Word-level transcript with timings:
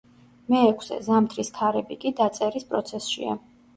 მეექვსე, 0.53 0.97
„ზამთრის 1.09 1.53
ქარები“ 1.59 1.99
კი, 2.05 2.13
დაწერის 2.21 2.67
პროცესშია. 2.73 3.37